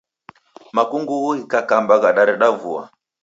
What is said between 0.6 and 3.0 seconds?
Makungughu ghikakamba ghadareda vua